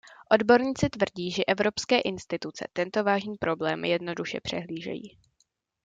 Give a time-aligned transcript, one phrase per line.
[0.31, 5.17] Odborníci tvrdí, že evropské instituce tento vážný problém jednoduše přehlížejí.